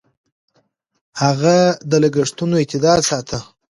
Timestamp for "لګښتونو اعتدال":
2.03-2.99